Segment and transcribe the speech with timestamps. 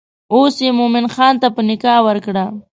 [0.33, 2.45] اوس یې مومن خان ته په نکاح ورکړه.